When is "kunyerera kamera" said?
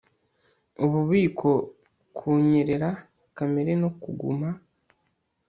2.17-3.73